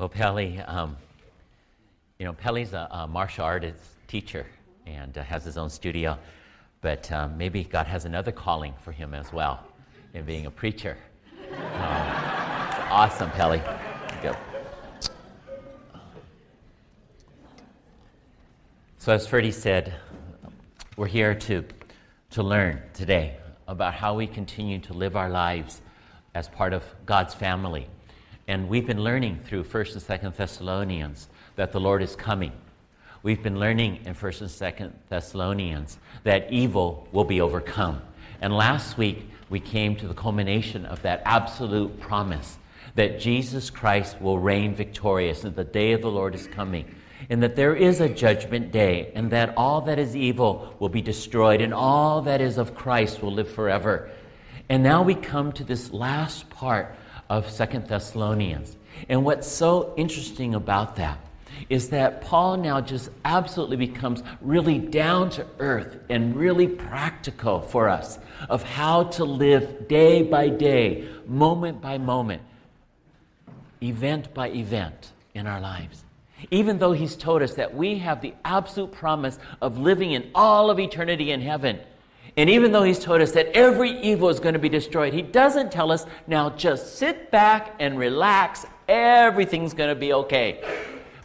[0.00, 0.96] Well, Pelly, um,
[2.18, 4.46] you know, Pelly's a, a, martial artist teacher
[4.86, 6.18] and uh, has his own studio,
[6.80, 9.62] but um, maybe God has another calling for him as well
[10.14, 10.96] in being a preacher.
[11.52, 12.06] Um,
[12.88, 13.60] awesome, Pelly.
[14.22, 14.34] Go.
[18.96, 19.92] So, as Ferdy said,
[20.96, 21.62] we're here to,
[22.30, 23.36] to learn today
[23.68, 25.82] about how we continue to live our lives
[26.34, 27.86] as part of God's family
[28.50, 32.50] and we've been learning through 1st and 2nd Thessalonians that the Lord is coming.
[33.22, 38.02] We've been learning in 1st and 2nd Thessalonians that evil will be overcome.
[38.40, 42.58] And last week, we came to the culmination of that absolute promise
[42.96, 46.92] that Jesus Christ will reign victorious, and the day of the Lord is coming,
[47.28, 51.02] and that there is a judgment day, and that all that is evil will be
[51.02, 54.10] destroyed, and all that is of Christ will live forever.
[54.68, 56.96] And now we come to this last part
[57.30, 58.76] of Second Thessalonians.
[59.08, 61.18] And what's so interesting about that
[61.68, 67.88] is that Paul now just absolutely becomes really down to earth and really practical for
[67.88, 72.42] us of how to live day by day, moment by moment,
[73.82, 76.04] event by event in our lives.
[76.50, 80.70] Even though he's told us that we have the absolute promise of living in all
[80.70, 81.78] of eternity in heaven,
[82.36, 85.22] and even though he's told us that every evil is going to be destroyed, he
[85.22, 90.62] doesn't tell us, now just sit back and relax, everything's going to be okay.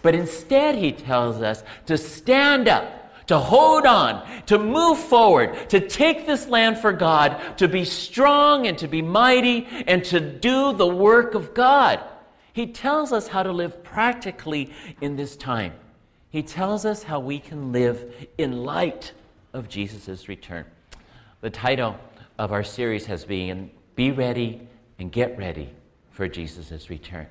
[0.02, 5.80] But instead, he tells us to stand up, to hold on, to move forward, to
[5.80, 10.74] take this land for God, to be strong and to be mighty, and to do
[10.74, 12.00] the work of God.
[12.54, 15.74] He tells us how to live practically in this time.
[16.30, 19.12] He tells us how we can live in light
[19.54, 20.66] of Jesus' return.
[21.46, 21.96] The title
[22.40, 25.70] of our series has been Be Ready and Get Ready
[26.10, 27.28] for Jesus' Return.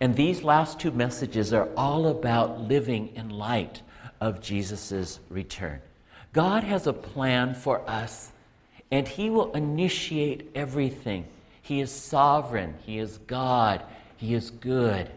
[0.00, 3.82] And these last two messages are all about living in light
[4.18, 5.82] of Jesus' return.
[6.32, 8.32] God has a plan for us,
[8.90, 11.26] and He will initiate everything.
[11.60, 13.82] He is sovereign, He is God,
[14.16, 15.10] He is good.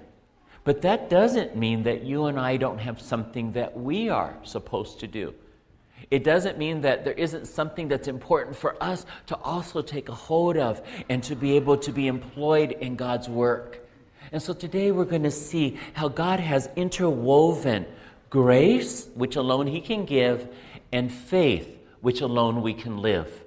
[0.66, 5.00] But that doesn't mean that you and I don't have something that we are supposed
[5.00, 5.34] to do.
[6.10, 10.16] It doesn't mean that there isn't something that's important for us to also take a
[10.16, 13.86] hold of and to be able to be employed in God's work.
[14.32, 17.86] And so today we're going to see how God has interwoven
[18.30, 20.48] grace, which alone He can give,
[20.92, 23.44] and faith, which alone we can live.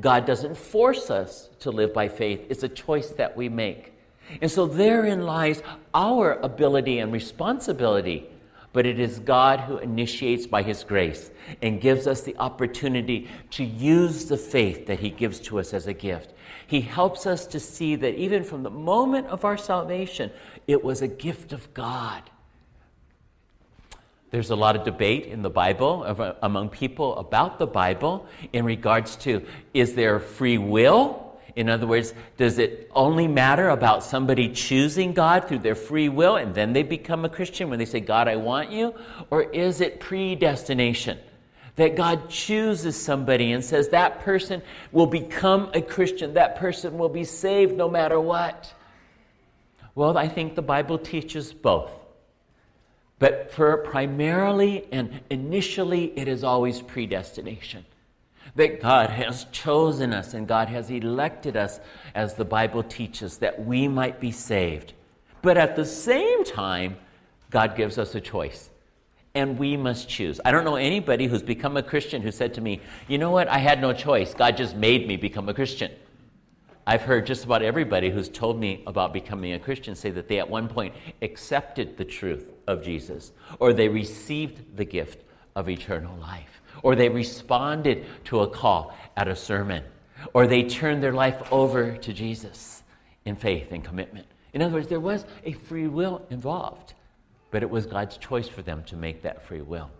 [0.00, 3.92] God doesn't force us to live by faith, it's a choice that we make.
[4.40, 5.62] And so therein lies
[5.92, 8.28] our ability and responsibility
[8.72, 13.64] but it is God who initiates by His grace and gives us the opportunity to
[13.64, 16.32] use the faith that He gives to us as a gift.
[16.66, 20.30] He helps us to see that even from the moment of our salvation,
[20.66, 22.22] it was a gift of God.
[24.30, 28.64] There's a lot of debate in the Bible uh, among people about the Bible in
[28.64, 29.44] regards to
[29.74, 35.48] is there free will in other words, does it only matter about somebody choosing God
[35.48, 38.36] through their free will and then they become a Christian when they say, God, I
[38.36, 38.94] want you?
[39.30, 41.18] Or is it predestination?
[41.76, 44.62] That God chooses somebody and says that person
[44.92, 48.74] will become a Christian, that person will be saved no matter what.
[49.94, 51.90] Well, I think the Bible teaches both.
[53.18, 57.84] But for primarily and initially, it is always predestination
[58.56, 61.80] that God has chosen us and God has elected us,
[62.14, 64.92] as the Bible teaches, that we might be saved.
[65.42, 66.96] But at the same time,
[67.50, 68.70] God gives us a choice.
[69.34, 70.40] And we must choose.
[70.44, 73.46] I don't know anybody who's become a Christian who said to me, You know what?
[73.46, 74.34] I had no choice.
[74.34, 75.92] God just made me become a Christian.
[76.86, 80.40] I've heard just about everybody who's told me about becoming a Christian say that they
[80.40, 83.30] at one point accepted the truth of Jesus
[83.60, 85.22] or they received the gift
[85.54, 89.84] of eternal life or they responded to a call at a sermon,
[90.34, 92.82] or they turned their life over to Jesus
[93.24, 94.26] in faith and commitment.
[94.52, 96.94] In other words, there was a free will involved,
[97.50, 99.90] but it was God's choice for them to make that free will.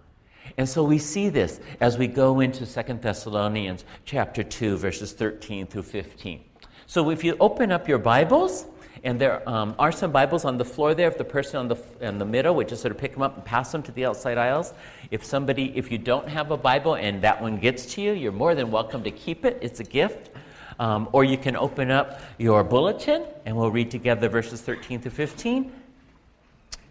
[0.57, 5.67] And so we see this as we go into Second Thessalonians chapter 2 verses 13
[5.67, 6.45] through 15.
[6.87, 8.67] So if you open up your Bibles,
[9.03, 11.09] and there um, are some Bibles on the floor there.
[11.09, 13.37] If the person on the, in the middle would just sort of pick them up
[13.37, 14.75] and pass them to the outside aisles.
[15.11, 18.33] If somebody, if you don't have a Bible and that one gets to you, you're
[18.33, 19.59] more than welcome to keep it.
[19.63, 20.31] It's a gift.
[20.79, 25.11] Um, or you can open up your bulletin and we'll read together verses 13 to
[25.11, 25.73] 15.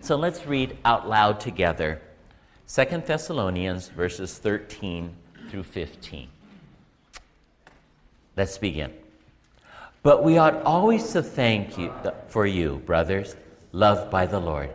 [0.01, 2.01] So let's read out loud together
[2.65, 5.15] Second Thessalonians verses 13
[5.49, 6.29] through 15.
[8.37, 8.93] Let's begin.
[10.01, 11.93] But we ought always to thank you
[12.27, 13.35] for you, brothers,
[13.71, 14.69] loved by the Lord.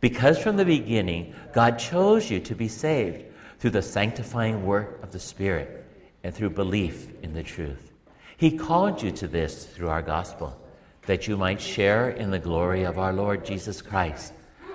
[0.00, 3.24] Because from the beginning, God chose you to be saved
[3.58, 5.84] through the sanctifying work of the Spirit
[6.22, 7.92] and through belief in the truth.
[8.36, 10.58] He called you to this through our gospel,
[11.06, 14.32] that you might share in the glory of our Lord Jesus Christ.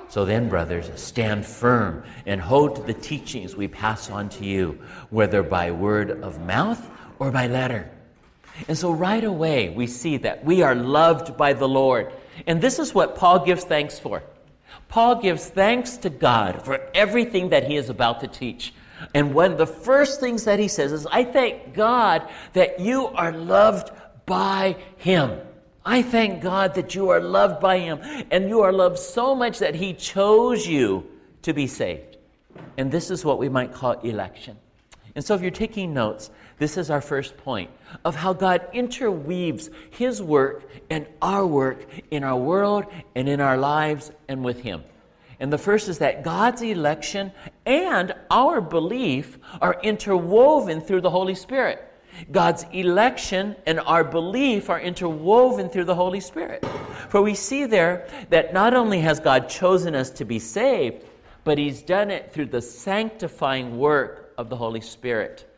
[0.08, 4.80] So then, brothers, stand firm and hold to the teachings we pass on to you,
[5.10, 6.88] whether by word of mouth
[7.18, 7.90] or by letter.
[8.68, 12.14] And so, right away, we see that we are loved by the Lord.
[12.48, 14.24] And this is what Paul gives thanks for.
[14.88, 18.74] Paul gives thanks to God for everything that he is about to teach.
[19.14, 23.08] And one of the first things that he says is, I thank God that you
[23.08, 23.92] are loved
[24.26, 25.40] by him.
[25.86, 28.00] I thank God that you are loved by him.
[28.32, 31.06] And you are loved so much that he chose you
[31.44, 32.18] to be saved.
[32.78, 34.58] And this is what we might call election.
[35.16, 36.30] And so if you're taking notes,
[36.60, 37.70] this is our first point
[38.04, 42.86] of how God interweaves His work and our work in our world
[43.16, 44.84] and in our lives and with Him.
[45.40, 47.32] And the first is that God's election
[47.66, 51.82] and our belief are interwoven through the Holy Spirit.
[52.32, 56.66] God's election and our belief are interwoven through the Holy Spirit.
[57.10, 61.04] For we see there that not only has God chosen us to be saved,
[61.44, 65.50] but He's done it through the sanctifying work of the Holy Spirit.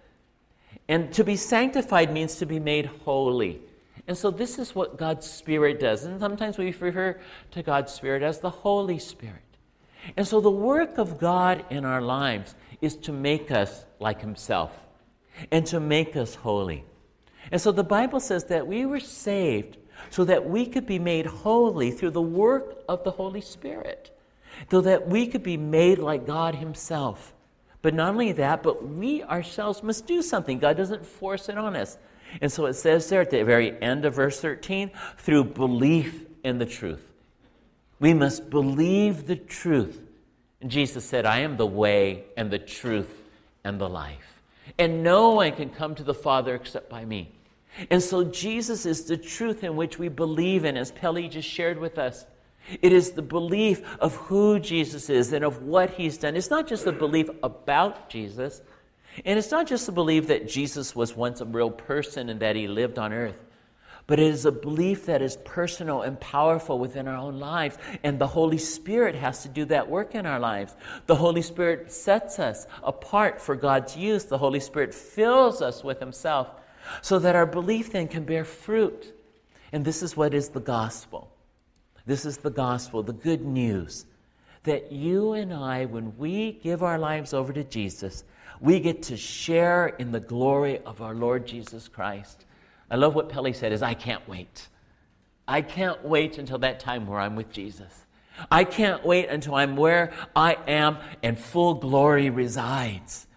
[0.88, 3.62] And to be sanctified means to be made holy.
[4.08, 6.06] And so this is what God's Spirit does.
[6.06, 7.20] And sometimes we refer
[7.52, 9.42] to God's Spirit as the Holy Spirit.
[10.16, 14.72] And so the work of God in our lives is to make us like Himself
[15.52, 16.86] and to make us holy.
[17.52, 19.78] And so the Bible says that we were saved
[20.10, 24.16] so that we could be made holy through the work of the Holy Spirit,
[24.70, 27.34] so that we could be made like God Himself.
[27.82, 30.60] But not only that, but we ourselves must do something.
[30.60, 31.98] God doesn't force it on us.
[32.42, 36.58] And so it says there at the very end of verse 13 through belief in
[36.58, 37.12] the truth.
[38.00, 40.02] We must believe the truth.
[40.62, 43.24] And Jesus said, I am the way and the truth
[43.64, 44.42] and the life.
[44.78, 47.32] And no one can come to the Father except by me.
[47.90, 51.80] And so Jesus is the truth in which we believe in, as Pelly just shared
[51.80, 52.26] with us.
[52.82, 56.36] It is the belief of who Jesus is and of what he's done.
[56.36, 58.62] It's not just the belief about Jesus,
[59.26, 62.56] and it's not just the belief that Jesus was once a real person and that
[62.56, 63.38] he lived on earth,
[64.06, 67.78] but it is a belief that is personal and powerful within our own lives.
[68.04, 70.76] And the Holy Spirit has to do that work in our lives.
[71.08, 74.26] The Holy Spirit sets us apart for God's use.
[74.26, 76.50] The Holy Spirit fills us with himself
[77.02, 79.14] so that our belief then can bear fruit.
[79.74, 81.30] And this is what is the gospel.
[82.08, 84.06] This is the gospel, the good news
[84.64, 88.24] that you and I, when we give our lives over to Jesus,
[88.62, 92.46] we get to share in the glory of our Lord Jesus Christ.
[92.90, 94.70] I love what Pelly said is I can't wait.
[95.50, 98.06] I can't wait until that time where I'm with Jesus.
[98.50, 103.28] I can't wait until I'm where I am and full glory resides.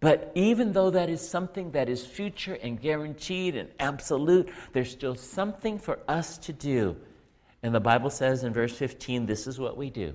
[0.00, 5.14] But even though that is something that is future and guaranteed and absolute, there's still
[5.14, 6.96] something for us to do
[7.62, 10.14] and the Bible says in verse 15, this is what we do.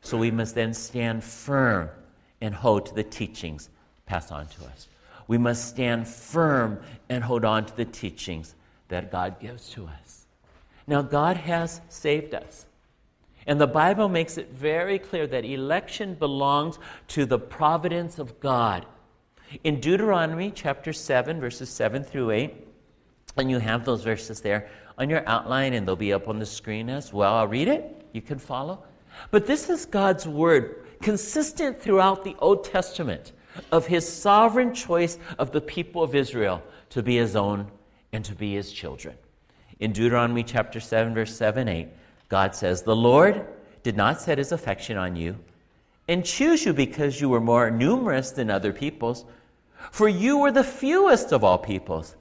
[0.00, 1.90] So we must then stand firm
[2.40, 3.68] and hold to the teachings
[4.12, 4.88] passed on to us.
[5.26, 8.54] We must stand firm and hold on to the teachings
[8.88, 10.26] that God gives to us.
[10.86, 12.66] Now, God has saved us.
[13.46, 18.84] And the Bible makes it very clear that election belongs to the providence of God.
[19.64, 22.68] In Deuteronomy chapter 7, verses 7 through 8,
[23.36, 24.68] and you have those verses there,
[25.02, 27.34] on your outline and they'll be up on the screen as well.
[27.34, 28.06] I'll read it.
[28.12, 28.82] You can follow.
[29.32, 33.32] But this is God's word, consistent throughout the Old Testament,
[33.70, 37.70] of his sovereign choice of the people of Israel to be his own
[38.12, 39.16] and to be his children.
[39.80, 41.88] In Deuteronomy chapter 7, verse 7 8,
[42.28, 43.44] God says, The Lord
[43.82, 45.36] did not set his affection on you
[46.08, 49.24] and choose you because you were more numerous than other peoples,
[49.90, 52.16] for you were the fewest of all peoples.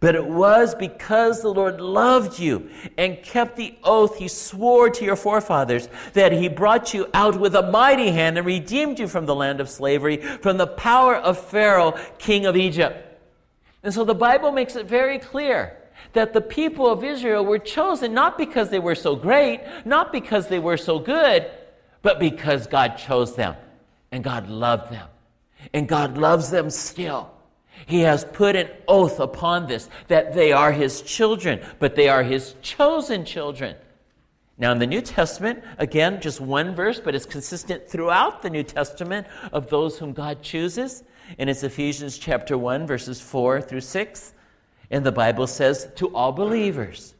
[0.00, 5.04] But it was because the Lord loved you and kept the oath he swore to
[5.04, 9.24] your forefathers that he brought you out with a mighty hand and redeemed you from
[9.24, 13.18] the land of slavery, from the power of Pharaoh, king of Egypt.
[13.82, 15.76] And so the Bible makes it very clear
[16.12, 20.48] that the people of Israel were chosen not because they were so great, not because
[20.48, 21.50] they were so good,
[22.02, 23.56] but because God chose them
[24.12, 25.08] and God loved them.
[25.72, 27.33] And God loves them still.
[27.86, 32.22] He has put an oath upon this that they are his children, but they are
[32.22, 33.76] his chosen children.
[34.56, 38.62] Now, in the New Testament, again, just one verse, but it's consistent throughout the New
[38.62, 41.02] Testament of those whom God chooses.
[41.38, 44.34] And it's Ephesians chapter 1, verses 4 through 6.
[44.90, 47.14] And the Bible says, To all believers,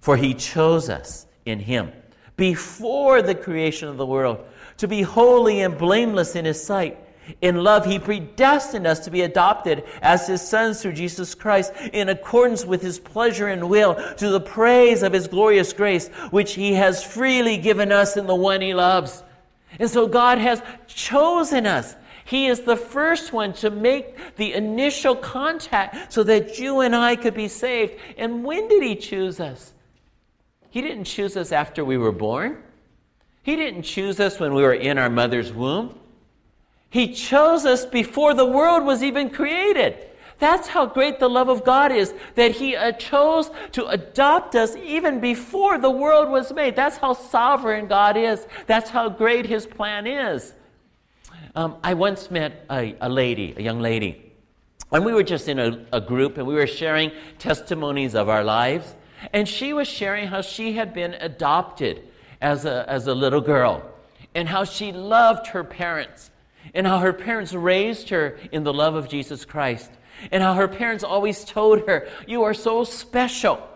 [0.00, 1.92] for he chose us in him
[2.36, 4.44] before the creation of the world,
[4.78, 6.98] to be holy and blameless in His sight.
[7.40, 12.08] In love, He predestined us to be adopted as His sons through Jesus Christ in
[12.08, 16.74] accordance with His pleasure and will to the praise of His glorious grace, which He
[16.74, 19.22] has freely given us in the one He loves.
[19.78, 21.96] And so God has chosen us.
[22.24, 27.16] He is the first one to make the initial contact so that you and I
[27.16, 27.94] could be saved.
[28.16, 29.72] And when did He choose us?
[30.70, 32.62] He didn't choose us after we were born.
[33.42, 35.98] He didn't choose us when we were in our mother's womb.
[36.94, 39.96] He chose us before the world was even created.
[40.38, 44.76] That's how great the love of God is, that He uh, chose to adopt us
[44.76, 46.76] even before the world was made.
[46.76, 48.46] That's how sovereign God is.
[48.68, 50.54] That's how great His plan is.
[51.56, 54.32] Um, I once met a, a, lady, a young lady,
[54.92, 57.10] and we were just in a, a group and we were sharing
[57.40, 58.94] testimonies of our lives.
[59.32, 62.04] And she was sharing how she had been adopted
[62.40, 63.82] as a, as a little girl
[64.32, 66.30] and how she loved her parents
[66.72, 69.90] and how her parents raised her in the love of Jesus Christ,
[70.30, 73.66] and how her parents always told her, You are so special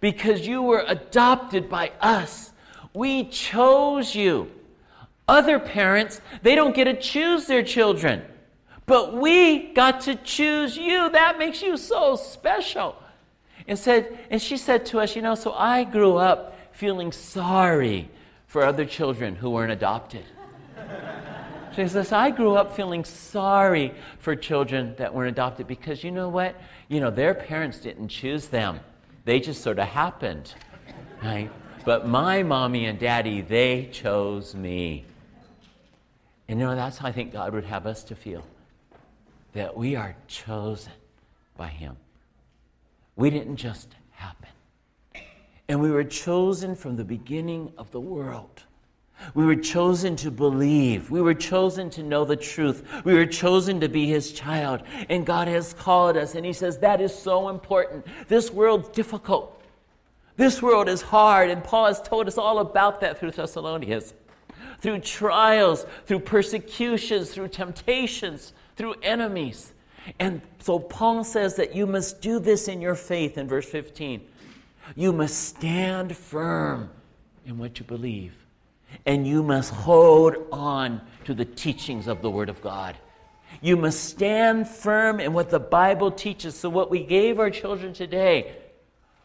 [0.00, 2.52] because you were adopted by us.
[2.92, 4.50] We chose you.
[5.26, 8.22] Other parents, they don't get to choose their children,
[8.86, 11.08] but we got to choose you.
[11.10, 12.96] That makes you so special.
[13.66, 18.10] And said, and she said to us, you know, so I grew up feeling sorry
[18.46, 20.24] for other children who weren't adopted.
[21.76, 26.28] She says, I grew up feeling sorry for children that weren't adopted because you know
[26.28, 26.54] what?
[26.88, 28.80] You know, their parents didn't choose them.
[29.24, 30.54] They just sort of happened.
[31.22, 31.50] Right?
[31.84, 35.04] But my mommy and daddy, they chose me.
[36.48, 38.44] And you know, that's how I think God would have us to feel
[39.54, 40.92] that we are chosen
[41.56, 41.96] by Him.
[43.16, 44.48] We didn't just happen.
[45.68, 48.62] And we were chosen from the beginning of the world.
[49.34, 51.10] We were chosen to believe.
[51.10, 52.86] We were chosen to know the truth.
[53.04, 54.82] We were chosen to be His child.
[55.08, 56.34] And God has called us.
[56.34, 58.06] And He says that is so important.
[58.28, 59.62] This world's difficult.
[60.36, 61.50] This world is hard.
[61.50, 64.14] And Paul has told us all about that through Thessalonians.
[64.80, 69.72] Through trials, through persecutions, through temptations, through enemies.
[70.18, 74.20] And so Paul says that you must do this in your faith in verse 15.
[74.94, 76.90] You must stand firm
[77.46, 78.43] in what you believe
[79.06, 82.96] and you must hold on to the teachings of the Word of God.
[83.60, 86.56] You must stand firm in what the Bible teaches.
[86.56, 88.56] So, what we gave our children today,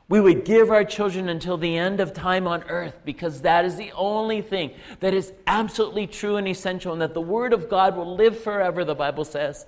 [0.08, 3.76] we would give our children until the end of time on earth because that is
[3.76, 7.96] the only thing that is absolutely true and essential, and that the Word of God
[7.96, 9.66] will live forever, the Bible says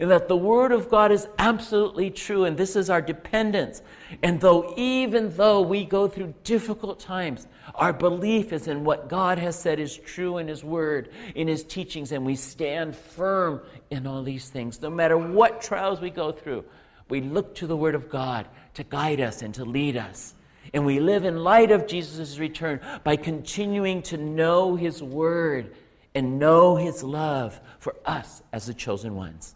[0.00, 3.82] and that the Word of God is absolutely true, and this is our dependence.
[4.22, 9.38] And though, even though we go through difficult times, our belief is in what God
[9.38, 14.06] has said is true in His Word, in His teachings, and we stand firm in
[14.06, 14.80] all these things.
[14.80, 16.64] No matter what trials we go through,
[17.08, 20.34] we look to the Word of God to guide us and to lead us.
[20.72, 25.74] And we live in light of Jesus' return by continuing to know His Word
[26.14, 29.54] and know His love for us as the chosen ones.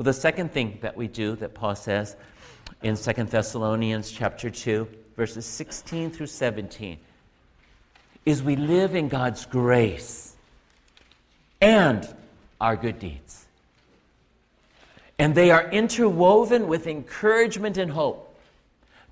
[0.00, 2.16] Well, the second thing that we do that Paul says
[2.82, 6.96] in 2 Thessalonians chapter 2, verses 16 through 17,
[8.24, 10.36] is we live in God's grace
[11.60, 12.08] and
[12.62, 13.44] our good deeds.
[15.18, 18.40] And they are interwoven with encouragement and hope.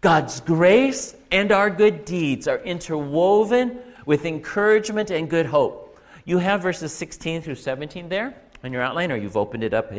[0.01, 6.01] God's grace and our good deeds are interwoven with encouragement and good hope.
[6.25, 9.93] You have verses 16 through 17 there in your outline, or you've opened it up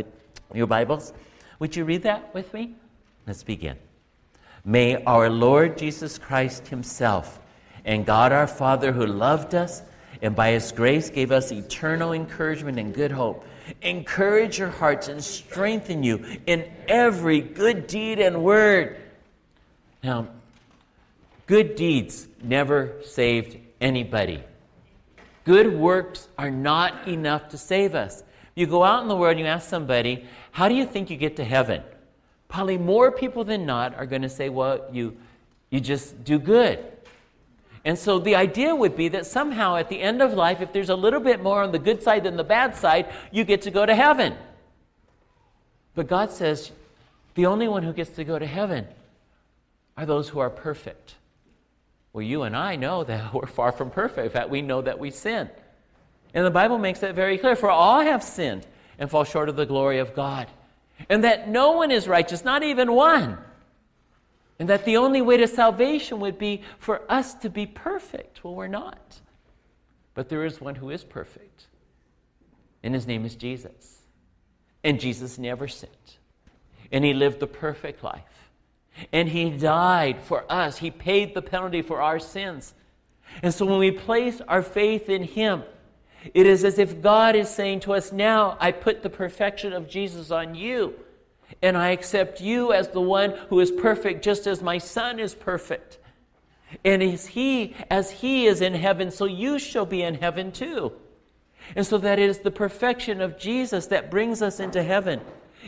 [0.53, 1.13] your Bibles.
[1.59, 2.75] Would you read that with me?
[3.27, 3.77] Let's begin.
[4.65, 7.39] May our Lord Jesus Christ Himself
[7.85, 9.83] and God our Father, who loved us
[10.21, 13.45] and by His grace gave us eternal encouragement and good hope,
[13.81, 18.97] encourage your hearts and strengthen you in every good deed and word.
[20.03, 20.27] Now,
[21.47, 24.43] good deeds never saved anybody.
[25.45, 28.23] Good works are not enough to save us.
[28.55, 31.17] You go out in the world and you ask somebody, how do you think you
[31.17, 31.83] get to heaven?
[32.47, 35.15] Probably more people than not are going to say, well, you,
[35.69, 36.83] you just do good.
[37.85, 40.89] And so the idea would be that somehow at the end of life, if there's
[40.89, 43.71] a little bit more on the good side than the bad side, you get to
[43.71, 44.35] go to heaven.
[45.95, 46.71] But God says
[47.35, 48.87] the only one who gets to go to heaven
[49.97, 51.15] are those who are perfect.
[52.11, 54.25] Well, you and I know that we're far from perfect.
[54.25, 55.49] In fact, we know that we sin.
[56.33, 57.55] And the Bible makes that very clear.
[57.55, 58.67] For all have sinned
[58.99, 60.47] and fall short of the glory of God.
[61.09, 63.37] And that no one is righteous, not even one.
[64.59, 68.43] And that the only way to salvation would be for us to be perfect.
[68.43, 69.21] Well, we're not.
[70.13, 71.67] But there is one who is perfect,
[72.83, 73.99] and his name is Jesus.
[74.83, 76.17] And Jesus never sinned,
[76.91, 78.23] and he lived the perfect life.
[79.13, 82.73] And he died for us, he paid the penalty for our sins.
[83.41, 85.63] And so when we place our faith in him,
[86.33, 89.89] it is as if God is saying to us, Now I put the perfection of
[89.89, 90.95] Jesus on you,
[91.61, 95.33] and I accept you as the one who is perfect, just as my Son is
[95.33, 95.97] perfect.
[96.85, 100.93] And as he, as he is in heaven, so you shall be in heaven too.
[101.75, 105.21] And so that it is the perfection of Jesus that brings us into heaven.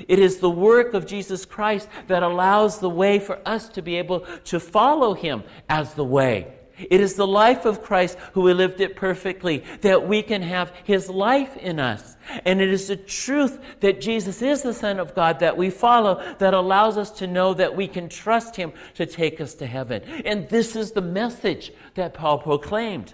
[0.08, 3.96] It is the work of Jesus Christ that allows the way for us to be
[3.96, 6.54] able to follow him as the way.
[6.90, 11.10] It is the life of Christ who lived it perfectly that we can have his
[11.10, 12.18] life in us.
[12.46, 16.36] And it is the truth that Jesus is the Son of God that we follow
[16.40, 20.04] that allows us to know that we can trust him to take us to heaven.
[20.26, 23.14] And this is the message that Paul proclaimed.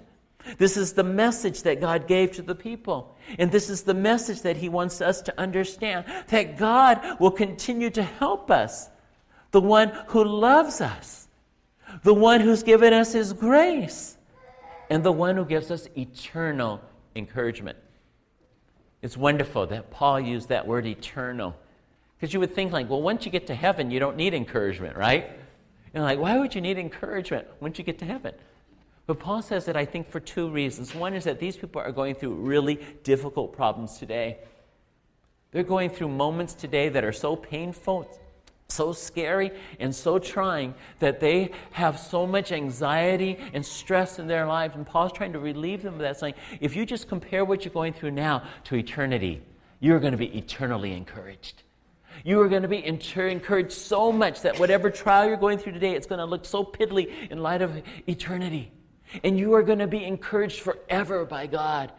[0.58, 3.18] This is the message that God gave to the people.
[3.38, 7.90] And this is the message that he wants us to understand that God will continue
[7.92, 8.90] to help us,
[9.52, 11.27] the one who loves us
[12.04, 14.18] the one who's given us his grace,
[14.90, 16.82] and the one who gives us eternal
[17.16, 17.78] encouragement.
[19.02, 21.56] It's wonderful that Paul used that word eternal.
[22.18, 24.98] Because you would think, like, well, once you get to heaven, you don't need encouragement,
[24.98, 25.30] right?
[25.94, 28.34] And like, why would you need encouragement once you get to heaven?
[29.06, 30.94] But Paul says that I think for two reasons.
[30.94, 34.38] One is that these people are going through really difficult problems today.
[35.52, 38.10] They're going through moments today that are so painful,
[38.70, 44.46] so scary and so trying that they have so much anxiety and stress in their
[44.46, 44.76] lives.
[44.76, 47.74] And Paul's trying to relieve them of that, saying, if you just compare what you're
[47.74, 49.42] going through now to eternity,
[49.80, 51.64] you're going to be eternally encouraged.
[52.24, 55.94] You are going to be encouraged so much that whatever trial you're going through today,
[55.94, 58.72] it's going to look so piddly in light of eternity.
[59.24, 61.92] And you are going to be encouraged forever by God.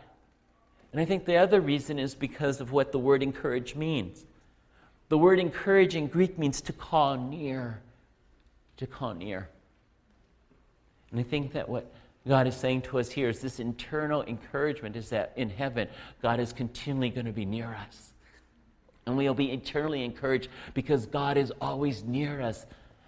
[0.93, 4.25] And I think the other reason is because of what the word encourage means.
[5.09, 7.81] The word encourage in Greek means to call near.
[8.77, 9.49] To call near.
[11.11, 11.91] And I think that what
[12.27, 15.89] God is saying to us here is this internal encouragement is that in heaven,
[16.21, 18.13] God is continually going to be near us.
[19.07, 22.67] And we'll be eternally encouraged because God is always near us.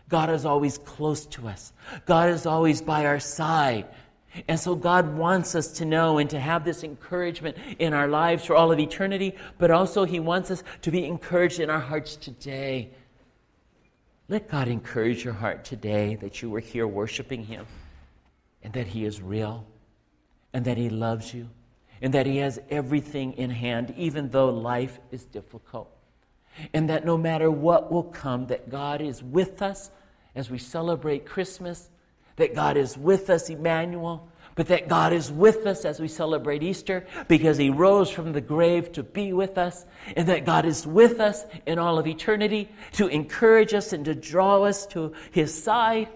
[0.08, 1.74] God is always close to us.
[2.06, 3.86] God is always by our side.
[4.46, 8.44] And so God wants us to know and to have this encouragement in our lives
[8.44, 12.16] for all of eternity, but also He wants us to be encouraged in our hearts
[12.16, 12.90] today.
[14.28, 17.66] Let God encourage your heart today that you are here worshiping Him
[18.62, 19.66] and that He is real
[20.52, 21.48] and that He loves you
[22.00, 25.90] and that He has everything in hand, even though life is difficult.
[26.72, 29.90] And that no matter what will come, that God is with us
[30.34, 31.89] as we celebrate Christmas
[32.40, 36.62] that God is with us, Emmanuel, but that God is with us as we celebrate
[36.62, 40.86] Easter because he rose from the grave to be with us, and that God is
[40.86, 45.62] with us in all of eternity to encourage us and to draw us to his
[45.62, 46.08] side,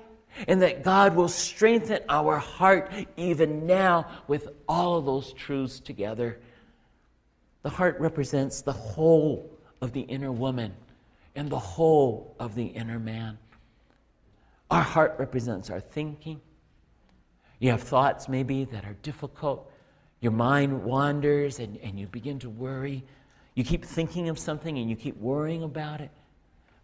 [0.48, 6.40] and that God will strengthen our heart even now with all of those truths together.
[7.62, 10.74] The heart represents the whole of the inner woman
[11.36, 13.38] and the whole of the inner man.
[14.70, 16.40] Our heart represents our thinking.
[17.58, 19.70] You have thoughts maybe that are difficult.
[20.20, 23.04] Your mind wanders and, and you begin to worry.
[23.54, 26.10] You keep thinking of something and you keep worrying about it.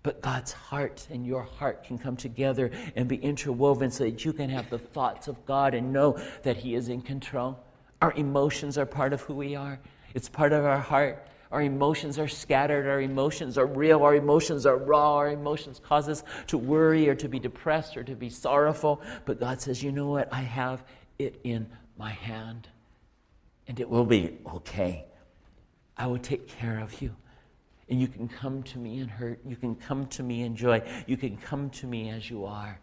[0.02, 4.32] But God's heart and your heart can come together and be interwoven so that you
[4.32, 7.58] can have the thoughts of God and know that He is in control.
[8.00, 9.78] Our emotions are part of who we are,
[10.14, 11.26] it's part of our heart.
[11.50, 12.86] Our emotions are scattered.
[12.86, 14.02] Our emotions are real.
[14.02, 15.16] Our emotions are raw.
[15.16, 19.02] Our emotions cause us to worry or to be depressed or to be sorrowful.
[19.24, 20.32] But God says, you know what?
[20.32, 20.84] I have
[21.18, 22.68] it in my hand.
[23.66, 25.06] And it will be okay.
[25.96, 27.14] I will take care of you.
[27.88, 29.40] And you can come to me in hurt.
[29.44, 30.82] You can come to me in joy.
[31.08, 32.80] You can come to me as you are.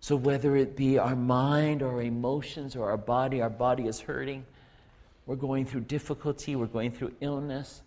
[0.00, 4.00] So, whether it be our mind or our emotions or our body, our body is
[4.00, 4.44] hurting
[5.26, 7.82] we're going through difficulty, we're going through illness,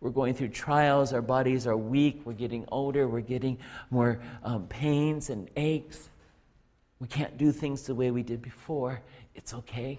[0.00, 3.58] we're going through trials, our bodies are weak, we're getting older, we're getting
[3.90, 6.08] more um, pains and aches.
[7.00, 9.00] We can't do things the way we did before.
[9.34, 9.98] It's okay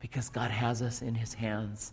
[0.00, 1.92] because God has us in His hands.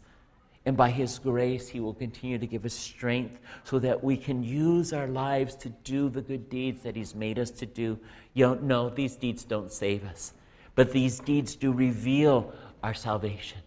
[0.66, 4.44] And by His grace, He will continue to give us strength so that we can
[4.44, 7.98] use our lives to do the good deeds that He's made us to do.
[8.34, 10.34] You know, these deeds don't save us,
[10.76, 12.54] but these deeds do reveal
[12.84, 13.60] our salvation.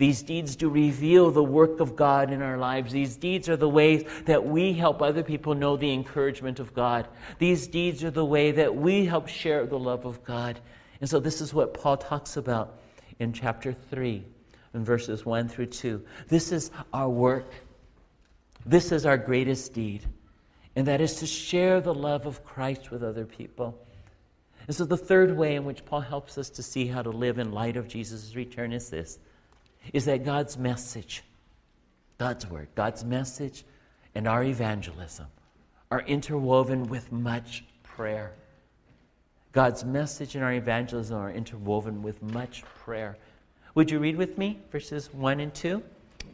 [0.00, 2.90] These deeds do reveal the work of God in our lives.
[2.90, 7.06] These deeds are the ways that we help other people know the encouragement of God.
[7.38, 10.58] These deeds are the way that we help share the love of God.
[11.02, 12.78] And so, this is what Paul talks about
[13.18, 14.24] in chapter 3,
[14.72, 16.02] in verses 1 through 2.
[16.28, 17.52] This is our work,
[18.64, 20.06] this is our greatest deed,
[20.76, 23.78] and that is to share the love of Christ with other people.
[24.66, 27.38] And so, the third way in which Paul helps us to see how to live
[27.38, 29.18] in light of Jesus' return is this
[29.92, 31.22] is that God's message,
[32.18, 33.64] God's word, God's message,
[34.14, 35.26] and our evangelism
[35.90, 38.32] are interwoven with much prayer.
[39.52, 43.16] God's message and our evangelism are interwoven with much prayer.
[43.74, 45.82] Would you read with me verses 1 and 2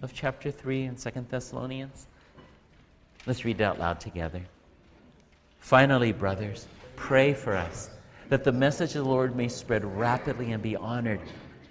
[0.03, 2.07] of chapter 3 in 2 Thessalonians?
[3.27, 4.43] Let's read it out loud together.
[5.61, 7.91] Finally, brothers, pray for us
[8.29, 11.21] that the message of the Lord may spread rapidly and be honored,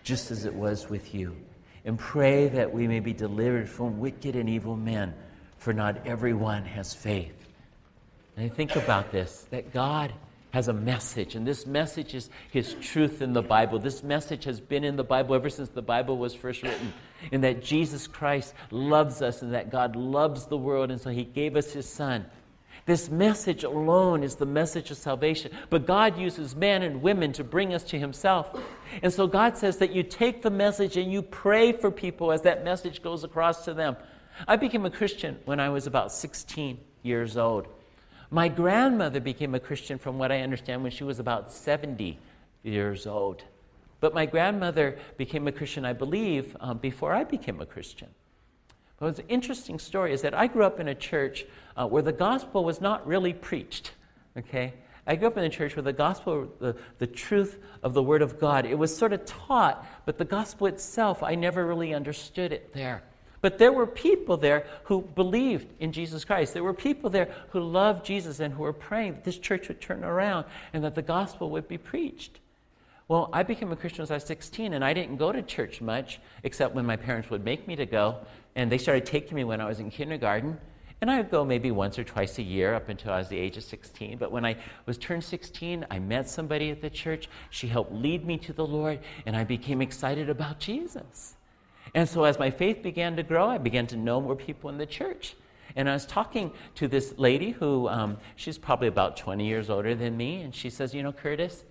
[0.03, 1.35] just as it was with you
[1.85, 5.13] and pray that we may be delivered from wicked and evil men,
[5.57, 7.33] for not everyone has faith.
[8.35, 10.11] And I think about this that God
[10.51, 13.77] has a message, and this message is His truth in the Bible.
[13.77, 16.93] This message has been in the Bible ever since the Bible was first written,
[17.31, 21.23] and that Jesus Christ loves us, and that God loves the world, and so He
[21.23, 22.25] gave us His Son
[22.85, 25.51] this message alone is the message of salvation.
[25.69, 28.59] But God uses men and women to bring us to Himself.
[29.01, 32.43] And so God says that you take the message and you pray for people as
[32.43, 33.95] that message goes across to them.
[34.47, 37.67] I became a Christian when I was about 16 years old.
[38.29, 42.19] My grandmother became a Christian, from what I understand, when she was about 70
[42.63, 43.43] years old.
[43.99, 48.09] But my grandmother became a Christian, I believe, um, before I became a Christian.
[48.97, 52.01] But what's an interesting story is that I grew up in a church uh, where
[52.01, 53.91] the gospel was not really preached.
[54.37, 54.73] Okay?
[55.07, 58.21] I grew up in a church where the gospel, the, the truth of the Word
[58.21, 62.51] of God, it was sort of taught, but the gospel itself, I never really understood
[62.51, 63.03] it there.
[63.41, 66.53] But there were people there who believed in Jesus Christ.
[66.53, 69.79] There were people there who loved Jesus and who were praying that this church would
[69.79, 72.39] turn around and that the gospel would be preached.
[73.07, 75.79] Well, I became a Christian when I was 16, and I didn't go to church
[75.79, 78.17] much, except when my parents would make me to go.
[78.55, 80.57] And they started taking me when I was in kindergarten.
[81.01, 83.37] And I would go maybe once or twice a year up until I was the
[83.37, 84.17] age of 16.
[84.17, 84.55] But when I
[84.87, 87.29] was turned 16, I met somebody at the church.
[87.51, 91.35] She helped lead me to the Lord, and I became excited about Jesus.
[91.93, 94.79] And so as my faith began to grow, I began to know more people in
[94.79, 95.35] the church.
[95.75, 99.93] And I was talking to this lady who, um, she's probably about 20 years older
[99.93, 101.65] than me, and she says, You know, Curtis,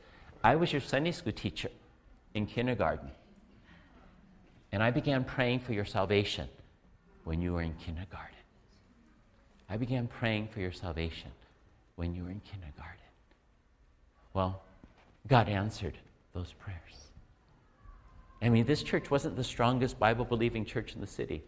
[0.44, 1.70] I was your Sunday school teacher
[2.34, 3.10] in kindergarten.
[4.72, 6.48] And I began praying for your salvation
[7.24, 8.36] when you were in kindergarten.
[9.70, 11.30] I began praying for your salvation
[11.96, 13.00] when you were in kindergarten.
[14.34, 14.60] Well,
[15.26, 15.96] God answered
[16.34, 17.08] those prayers.
[18.42, 21.42] I mean, this church wasn't the strongest Bible believing church in the city,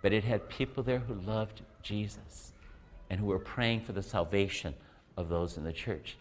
[0.00, 2.54] but it had people there who loved Jesus
[3.10, 4.72] and who were praying for the salvation
[5.18, 6.16] of those in the church.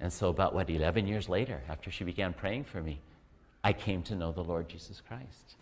[0.00, 3.00] And so, about what, 11 years later, after she began praying for me,
[3.64, 5.56] I came to know the Lord Jesus Christ.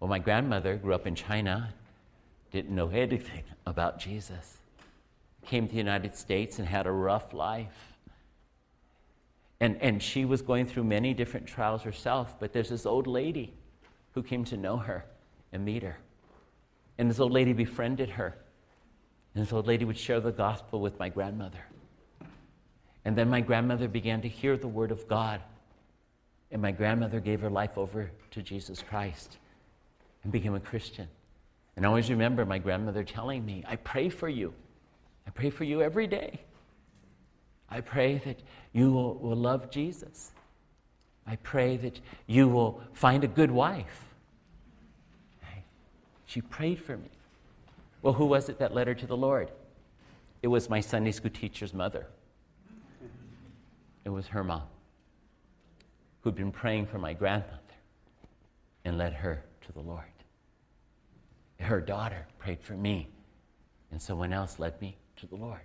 [0.00, 1.72] Well, my grandmother grew up in China,
[2.50, 4.58] didn't know anything about Jesus.
[5.46, 7.94] Came to the United States and had a rough life.
[9.60, 13.54] And, and she was going through many different trials herself, but there's this old lady
[14.12, 15.04] who came to know her
[15.52, 15.98] and meet her.
[16.98, 18.36] And this old lady befriended her.
[19.34, 21.64] And this old lady would share the gospel with my grandmother.
[23.04, 25.40] And then my grandmother began to hear the word of God.
[26.50, 29.38] And my grandmother gave her life over to Jesus Christ
[30.22, 31.08] and became a Christian.
[31.76, 34.52] And I always remember my grandmother telling me, I pray for you.
[35.26, 36.40] I pray for you every day.
[37.70, 40.32] I pray that you will, will love Jesus.
[41.26, 44.04] I pray that you will find a good wife.
[46.32, 47.10] She prayed for me.
[48.00, 49.50] Well, who was it that led her to the Lord?
[50.40, 52.06] It was my Sunday school teacher's mother.
[54.04, 54.62] It was her mom
[56.20, 57.58] who'd been praying for my grandmother
[58.84, 60.04] and led her to the Lord.
[61.60, 63.08] Her daughter prayed for me,
[63.90, 65.60] and someone else led me to the Lord.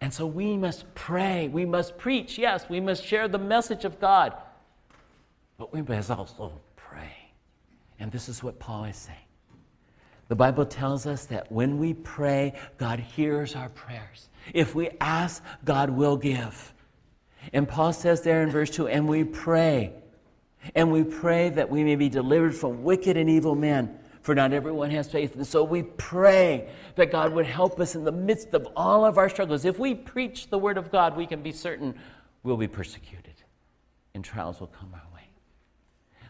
[0.00, 1.48] And so we must pray.
[1.48, 2.38] We must preach.
[2.38, 4.34] Yes, we must share the message of God.
[5.58, 7.14] But we must also pray.
[7.98, 9.18] And this is what Paul is saying.
[10.28, 14.28] The Bible tells us that when we pray, God hears our prayers.
[14.52, 16.74] If we ask, God will give.
[17.52, 19.92] And Paul says there in verse 2 and we pray.
[20.74, 24.52] And we pray that we may be delivered from wicked and evil men for not
[24.52, 25.36] everyone has faith.
[25.36, 29.18] And so we pray that God would help us in the midst of all of
[29.18, 29.64] our struggles.
[29.64, 31.94] If we preach the word of God, we can be certain
[32.42, 33.34] we'll be persecuted
[34.14, 35.28] and trials will come our way.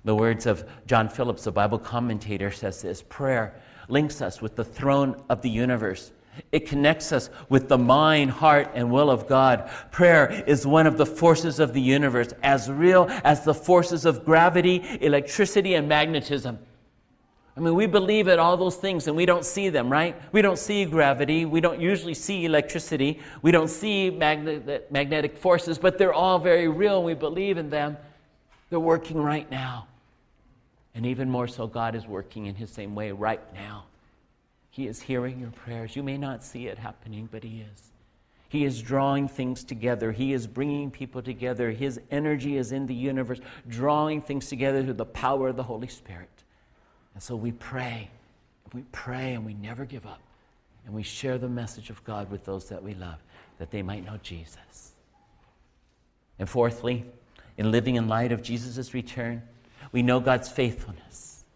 [0.04, 4.64] The words of John Phillips, the Bible commentator, says this prayer links us with the
[4.64, 6.12] throne of the universe.
[6.52, 9.70] It connects us with the mind, heart, and will of God.
[9.90, 14.24] Prayer is one of the forces of the universe, as real as the forces of
[14.24, 16.58] gravity, electricity, and magnetism.
[17.56, 20.14] I mean, we believe in all those things and we don't see them, right?
[20.30, 21.46] We don't see gravity.
[21.46, 23.18] We don't usually see electricity.
[23.40, 27.02] We don't see magnet- magnetic forces, but they're all very real.
[27.02, 27.96] We believe in them.
[28.68, 29.86] They're working right now.
[30.94, 33.84] And even more so, God is working in His same way right now.
[34.76, 35.96] He is hearing your prayers.
[35.96, 37.92] You may not see it happening, but He is.
[38.50, 40.12] He is drawing things together.
[40.12, 41.70] He is bringing people together.
[41.70, 45.88] His energy is in the universe, drawing things together through the power of the Holy
[45.88, 46.28] Spirit.
[47.14, 48.10] And so we pray,
[48.64, 50.20] and we pray, and we never give up.
[50.84, 53.24] And we share the message of God with those that we love,
[53.56, 54.92] that they might know Jesus.
[56.38, 57.06] And fourthly,
[57.56, 59.40] in living in light of Jesus' return,
[59.90, 61.46] we know God's faithfulness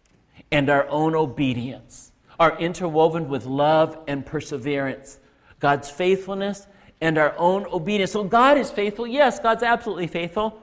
[0.51, 2.10] and our own obedience
[2.41, 5.19] are interwoven with love and perseverance.
[5.61, 6.67] God's faithfulness
[6.99, 8.11] and our own obedience.
[8.11, 9.07] So God is faithful.
[9.07, 10.61] Yes, God's absolutely faithful.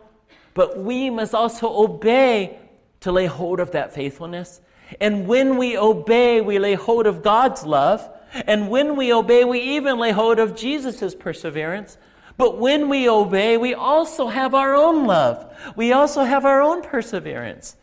[0.53, 2.59] But we must also obey
[3.01, 4.61] to lay hold of that faithfulness
[5.01, 8.09] and when we obey, we lay hold of God's love.
[8.47, 11.99] And when we obey, we even lay hold of Jesus' perseverance.
[12.37, 15.53] But when we obey, we also have our own love.
[15.77, 17.77] We also have our own perseverance.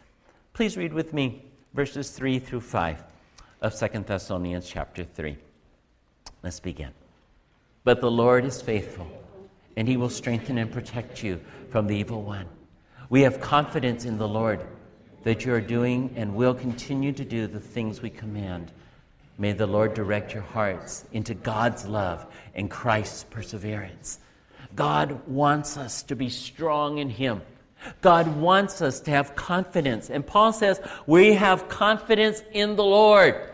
[0.54, 3.04] Please read with me verses 3 through 5
[3.66, 5.36] of Second Thessalonians chapter 3.
[6.44, 6.92] Let's begin.
[7.84, 9.08] But the Lord is faithful,
[9.76, 12.46] and he will strengthen and protect you from the evil one.
[13.10, 14.64] We have confidence in the Lord
[15.24, 18.72] that you are doing and will continue to do the things we command.
[19.40, 24.20] May the Lord direct your hearts into God's love and Christ's perseverance.
[24.76, 27.42] God wants us to be strong in Him.
[28.02, 30.12] God wants us to have confidence.
[30.12, 33.54] And Paul says, We have confidence in the Lord.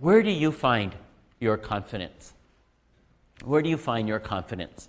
[0.00, 0.94] Where do you find
[1.40, 2.32] your confidence?
[3.44, 4.88] Where do you find your confidence?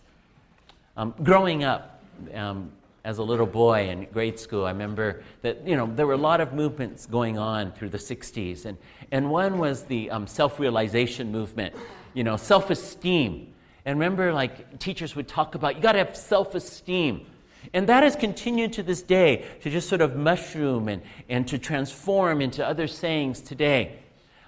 [0.98, 2.72] Um, growing up, um,
[3.04, 6.18] as a little boy in grade school, I remember that you know there were a
[6.18, 8.78] lot of movements going on through the '60s, and
[9.12, 11.74] and one was the um, self-realization movement,
[12.14, 13.54] you know, self-esteem.
[13.86, 17.26] And remember, like teachers would talk about, you got to have self-esteem,
[17.74, 21.58] and that has continued to this day to just sort of mushroom and and to
[21.58, 23.98] transform into other sayings today.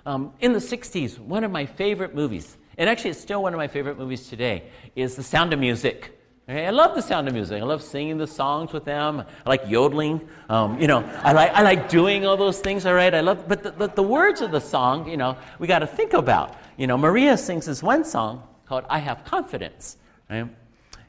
[0.06, 3.58] Um, in the '60s, one of my favorite movies, and actually it's still one of
[3.58, 4.64] my favorite movies today,
[4.96, 6.18] is The Sound of Music.
[6.48, 7.62] I love the sound of music.
[7.62, 9.24] I love singing the songs with them.
[9.46, 10.28] I like yodeling.
[10.50, 13.14] Um, you know, I like, I like doing all those things, all right?
[13.14, 15.88] I love, but the, the, the words of the song, you know, we got to
[15.88, 16.58] think about.
[16.78, 19.98] You know, Maria sings this one song called I Have Confidence,
[20.30, 20.50] right?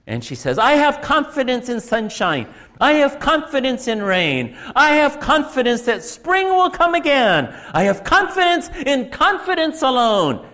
[0.06, 2.52] And she says, I have confidence in sunshine.
[2.80, 4.56] I have confidence in rain.
[4.74, 7.54] I have confidence that spring will come again.
[7.72, 10.48] I have confidence in confidence alone.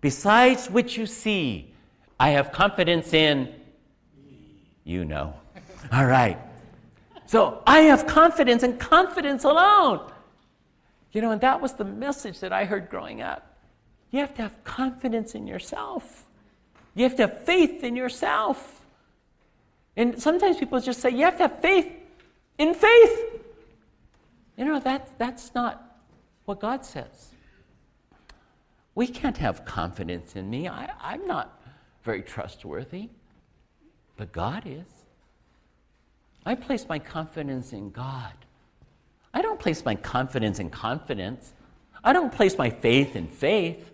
[0.00, 1.74] Besides which you see,
[2.18, 3.54] I have confidence in
[4.84, 5.34] you know.
[5.92, 6.38] All right.
[7.26, 10.10] So I have confidence in confidence alone.
[11.12, 13.56] You know, and that was the message that I heard growing up.
[14.10, 16.24] You have to have confidence in yourself.
[16.94, 18.83] You have to have faith in yourself.
[19.96, 21.90] And sometimes people just say, you have to have faith
[22.58, 23.20] in faith.
[24.56, 25.98] You know, that, that's not
[26.44, 27.30] what God says.
[28.94, 30.68] We can't have confidence in me.
[30.68, 31.60] I, I'm not
[32.04, 33.08] very trustworthy
[34.16, 34.84] but God is.
[36.46, 38.32] I place my confidence in God.
[39.32, 41.52] I don't place my confidence in confidence.
[42.02, 43.90] I don't place my faith in faith.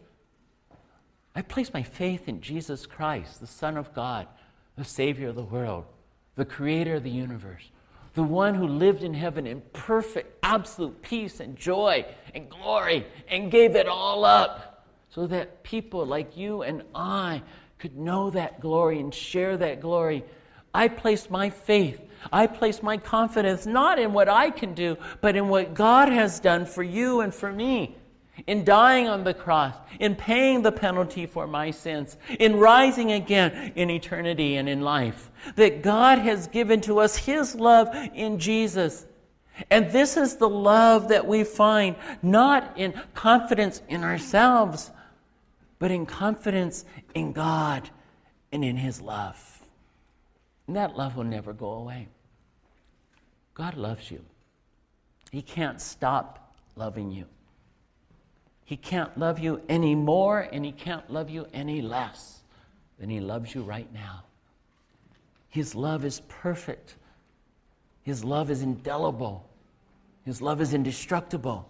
[1.35, 4.27] I place my faith in Jesus Christ, the Son of God,
[4.77, 5.85] the Savior of the world,
[6.37, 7.71] the Creator of the universe,
[8.15, 12.05] the one who lived in heaven in perfect, absolute peace and joy
[12.35, 17.43] and glory and gave it all up so that people like you and I
[17.79, 20.25] could know that glory and share that glory.
[20.73, 22.01] I place my faith,
[22.33, 26.41] I place my confidence not in what I can do, but in what God has
[26.41, 27.97] done for you and for me.
[28.47, 33.73] In dying on the cross, in paying the penalty for my sins, in rising again
[33.75, 35.31] in eternity and in life.
[35.57, 39.07] That God has given to us His love in Jesus.
[39.71, 44.91] And this is the love that we find not in confidence in ourselves,
[45.79, 47.91] but in confidence in God
[48.53, 49.63] and in His love.
[50.67, 52.09] And that love will never go away.
[53.55, 54.25] God loves you.
[55.31, 57.27] He can't stop loving you.
[58.71, 62.39] He can't love you any more and He can't love you any less
[63.01, 64.23] than He loves you right now.
[65.49, 66.95] His love is perfect,
[68.05, 69.45] His love is indelible.
[70.25, 71.69] His love is indestructible.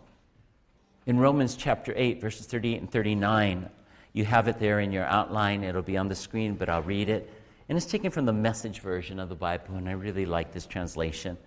[1.06, 3.70] In Romans chapter 8, verses 38 and 39,
[4.12, 5.64] you have it there in your outline.
[5.64, 7.32] It'll be on the screen, but I'll read it.
[7.70, 10.66] And it's taken from the message version of the Bible, and I really like this
[10.66, 11.38] translation.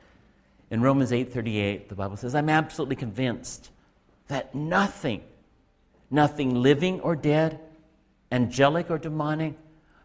[0.71, 3.69] In Romans 8:38, the Bible says, "I'm absolutely convinced
[4.29, 5.21] that nothing,
[6.13, 7.59] nothing living or dead,
[8.31, 9.55] angelic or demonic,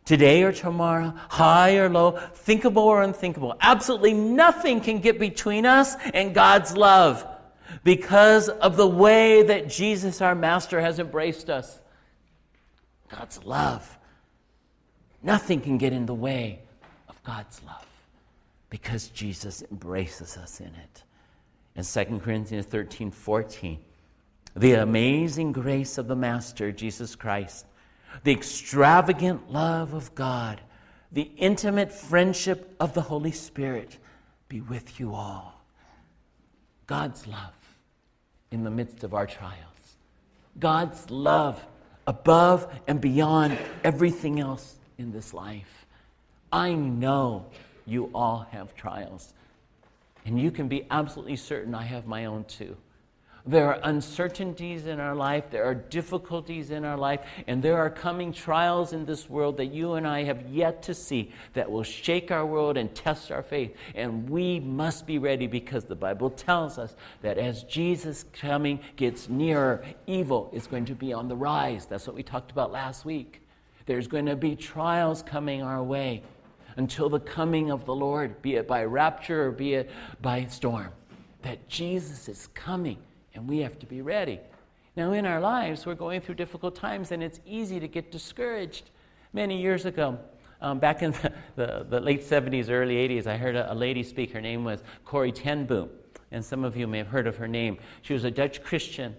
[0.05, 5.97] today or tomorrow, high or low, thinkable or unthinkable, absolutely nothing can get between us
[6.15, 7.27] and God's love
[7.85, 11.81] because of the way that Jesus, our Master, has embraced us.
[13.11, 13.99] God's love.
[15.23, 16.63] Nothing can get in the way
[17.09, 17.87] of God's love
[18.71, 21.03] because Jesus embraces us in it.
[21.77, 23.79] In 2 Corinthians 13 14,
[24.59, 27.65] the amazing grace of the Master, Jesus Christ,
[28.25, 30.61] the extravagant love of God,
[31.13, 33.99] the intimate friendship of the Holy Spirit
[34.49, 35.63] be with you all.
[36.87, 37.55] God's love
[38.51, 39.59] in the midst of our trials.
[40.59, 41.65] God's love
[42.07, 45.87] above and beyond everything else in this life.
[46.51, 47.47] I know
[47.87, 49.35] you all have trials.
[50.25, 52.77] And you can be absolutely certain I have my own too.
[53.49, 57.89] There are uncertainties in our life, there are difficulties in our life, and there are
[57.89, 61.83] coming trials in this world that you and I have yet to see that will
[61.83, 63.75] shake our world and test our faith.
[63.95, 69.31] And we must be ready because the Bible tells us that as Jesus coming gets
[69.31, 71.87] nearer, evil is going to be on the rise.
[71.87, 73.41] That's what we talked about last week.
[73.87, 76.23] There's going to be trials coming our way
[76.77, 80.91] until the coming of the Lord, be it by rapture or be it by storm.
[81.41, 82.99] That Jesus is coming
[83.39, 84.41] and we have to be ready.
[84.97, 88.91] Now, in our lives, we're going through difficult times, and it's easy to get discouraged.
[89.33, 90.19] Many years ago,
[90.61, 94.03] um, back in the, the, the, late 70s, early 80s, I heard a, a, lady
[94.03, 94.33] speak.
[94.33, 95.89] Her name was Corrie ten Boom,
[96.33, 97.79] and some of you may have heard of her name.
[98.03, 99.15] She was a Dutch Christian,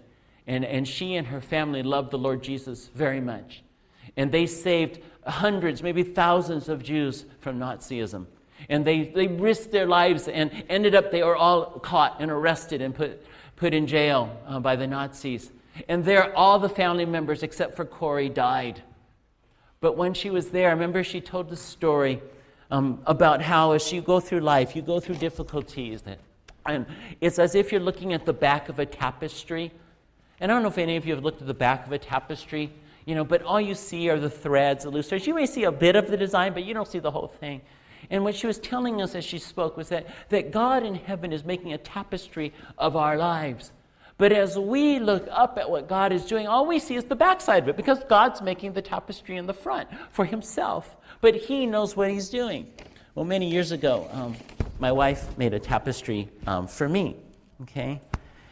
[0.46, 3.62] and, and she and her family loved the Lord Jesus very much.
[4.18, 8.26] And they saved hundreds, maybe thousands of Jews from Nazism.
[8.68, 12.82] And they, they risked their lives and ended up, they were all caught and arrested
[12.82, 13.24] and put
[13.60, 15.50] put in jail uh, by the Nazis.
[15.86, 18.82] And there, all the family members except for Corrie, died.
[19.80, 22.22] But when she was there, I remember she told the story
[22.70, 26.00] um, about how, as you go through life, you go through difficulties.
[26.02, 26.18] That,
[26.64, 26.86] and
[27.20, 29.70] it's as if you're looking at the back of a tapestry.
[30.40, 31.98] And I don't know if any of you have looked at the back of a
[31.98, 32.72] tapestry,
[33.04, 35.26] you know, but all you see are the threads, the loose threads.
[35.26, 37.60] You may see a bit of the design, but you don't see the whole thing.
[38.08, 41.32] And what she was telling us as she spoke was that, that God in heaven
[41.32, 43.72] is making a tapestry of our lives.
[44.20, 47.16] But as we look up at what God is doing, all we see is the
[47.16, 50.94] backside of it because God's making the tapestry in the front for Himself.
[51.22, 52.70] But He knows what He's doing.
[53.14, 54.36] Well, many years ago, um,
[54.78, 57.16] my wife made a tapestry um, for me,
[57.62, 58.00] okay?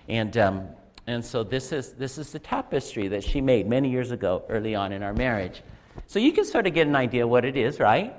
[0.09, 0.69] And, um,
[1.07, 4.75] and so this is, this is the tapestry that she made many years ago, early
[4.75, 5.63] on in our marriage.
[6.07, 8.15] So you can sort of get an idea what it is, right?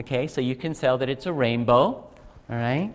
[0.00, 1.88] Okay, so you can tell that it's a rainbow,
[2.48, 2.90] all right?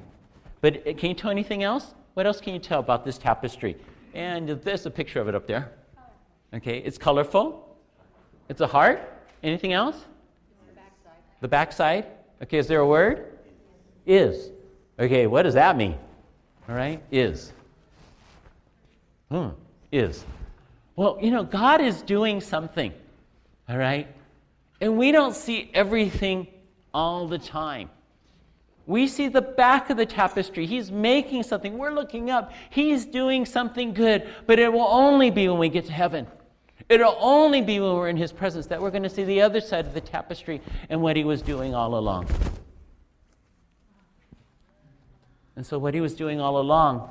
[0.61, 1.93] But uh, can you tell anything else?
[2.15, 3.77] What else can you tell about this tapestry?
[4.15, 5.71] And there's a picture of it up there.
[6.51, 7.77] Okay, it's colorful.
[8.49, 9.07] It's a heart.
[9.43, 9.97] Anything else?
[10.67, 11.13] The backside.
[11.41, 12.05] The backside.
[12.41, 13.37] Okay, is there a word?
[14.07, 14.49] Is.
[14.99, 15.95] Okay, what does that mean?
[16.67, 17.53] All right, is.
[19.29, 19.49] Hmm,
[19.91, 20.25] is.
[20.95, 22.91] Well, you know, God is doing something,
[23.69, 24.07] all right?
[24.81, 26.47] And we don't see everything
[26.95, 27.89] all the time.
[28.87, 30.65] We see the back of the tapestry.
[30.65, 31.77] He's making something.
[31.77, 32.53] We're looking up.
[32.69, 36.25] He's doing something good, but it will only be when we get to heaven.
[36.87, 39.59] It'll only be when we're in His presence that we're going to see the other
[39.59, 42.27] side of the tapestry and what He was doing all along.
[45.57, 47.09] And so, what He was doing all along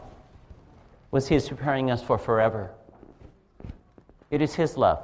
[1.10, 2.70] was He is preparing us for forever.
[4.30, 5.02] It is His love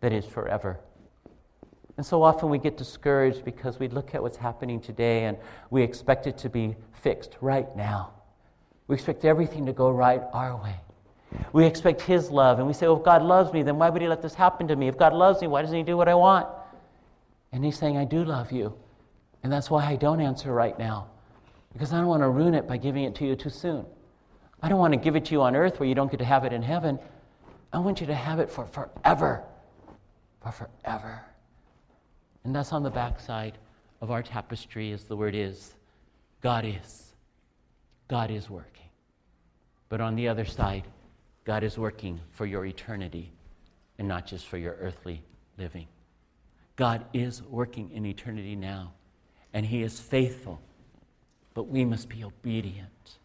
[0.00, 0.78] that is forever.
[1.96, 5.36] And so often we get discouraged because we look at what's happening today and
[5.70, 8.10] we expect it to be fixed right now.
[8.88, 10.74] We expect everything to go right our way.
[11.52, 14.00] We expect His love, and we say, well, if God loves me, then why would
[14.00, 14.88] He let this happen to me?
[14.88, 16.46] If God loves me, why doesn't He do what I want?
[17.50, 18.74] And He's saying, I do love you.
[19.42, 21.08] And that's why I don't answer right now,
[21.72, 23.84] because I don't want to ruin it by giving it to you too soon.
[24.62, 26.24] I don't want to give it to you on earth where you don't get to
[26.24, 26.98] have it in heaven.
[27.72, 29.42] I want you to have it for forever.
[30.40, 31.20] For forever.
[32.44, 33.58] And that's on the backside
[34.00, 35.74] of our tapestry, as the word is.
[36.40, 37.14] God is.
[38.06, 38.70] God is working.
[39.88, 40.84] But on the other side,
[41.44, 43.32] God is working for your eternity
[43.98, 45.22] and not just for your earthly
[45.58, 45.86] living.
[46.76, 48.92] God is working in eternity now,
[49.52, 50.60] and He is faithful,
[51.54, 53.18] but we must be obedient.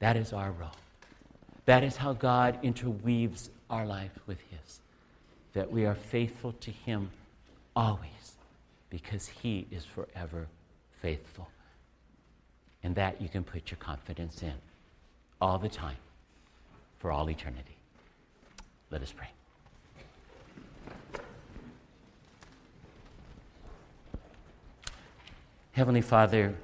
[0.00, 0.76] That is our role.
[1.66, 4.80] That is how God interweaves our life with His.
[5.52, 7.10] That we are faithful to Him
[7.76, 8.36] always
[8.88, 10.48] because He is forever
[11.00, 11.48] faithful.
[12.82, 14.54] And that you can put your confidence in
[15.40, 15.96] all the time
[16.98, 17.76] for all eternity.
[18.90, 19.28] Let us pray.
[25.72, 26.54] Heavenly Father,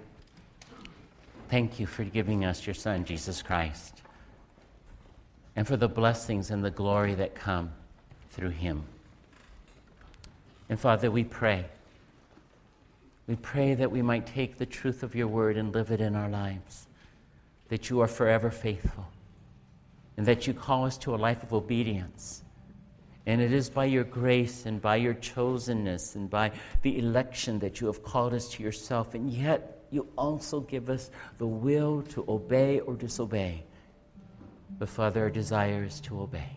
[1.49, 4.03] thank you for giving us your Son, Jesus Christ,
[5.55, 7.73] and for the blessings and the glory that come
[8.31, 8.85] through him.
[10.69, 11.67] And Father, we pray.
[13.27, 16.15] We pray that we might take the truth of your word and live it in
[16.15, 16.87] our lives,
[17.69, 19.07] that you are forever faithful,
[20.17, 22.43] and that you call us to a life of obedience
[23.27, 26.53] and it is by your grace and by your chosenness and by
[26.83, 29.15] the election that you have called us to yourself.
[29.15, 33.65] And yet, you also give us the will to obey or disobey.
[34.79, 36.51] But, Father, our desire is to obey.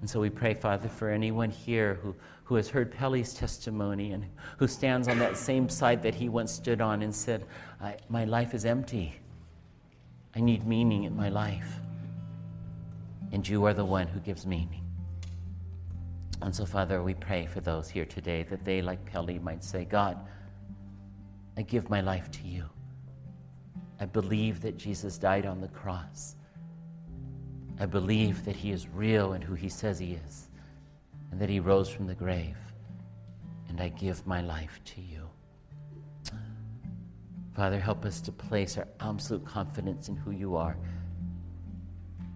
[0.00, 2.16] And so we pray, Father, for anyone here who,
[2.48, 4.24] who has heard Pelly's testimony and
[4.56, 7.44] who stands on that same side that he once stood on and said,
[8.08, 9.12] My life is empty.
[10.34, 11.70] I need meaning in my life.
[13.32, 14.82] And you are the one who gives meaning.
[16.40, 19.84] And so, Father, we pray for those here today that they, like Pelly, might say,
[19.84, 20.16] God,
[21.58, 22.64] I give my life to you.
[24.00, 26.34] I believe that Jesus died on the cross.
[27.78, 30.47] I believe that he is real and who he says he is,
[31.30, 32.56] and that he rose from the grave.
[33.68, 35.28] And I give my life to you.
[37.54, 40.76] Father, help us to place our absolute confidence in who you are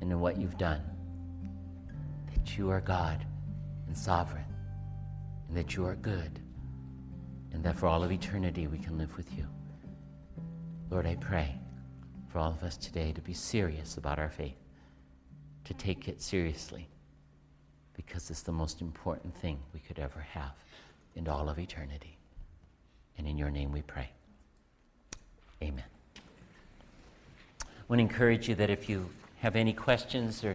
[0.00, 0.82] and in what you've done.
[2.34, 3.24] That you are God
[3.86, 4.44] and sovereign,
[5.48, 6.40] and that you are good,
[7.52, 9.46] and that for all of eternity we can live with you.
[10.90, 11.54] Lord, I pray
[12.28, 14.58] for all of us today to be serious about our faith,
[15.64, 16.88] to take it seriously,
[18.04, 20.52] because it's the most important thing we could ever have
[21.14, 22.16] in all of eternity.
[23.18, 24.10] And in your name we pray.
[25.62, 25.84] Amen.
[27.64, 30.50] I want to encourage you that if you have any questions or